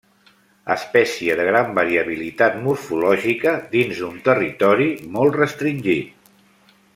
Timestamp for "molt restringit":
5.19-6.33